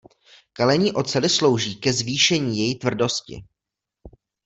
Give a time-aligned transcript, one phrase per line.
[0.53, 3.43] Kalení oceli slouží ke zvýšení její tvrdosti.